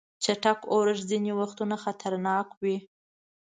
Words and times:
چټک 0.23 0.59
اورښت 0.71 1.03
ځینې 1.09 1.31
وختونه 1.39 1.75
خطرناک 1.83 2.47
وي. 2.61 2.77